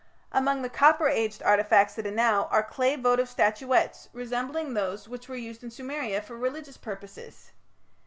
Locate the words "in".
5.63-5.69